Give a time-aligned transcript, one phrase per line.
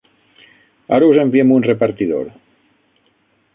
[0.97, 2.35] Ara us enviem un repartidor.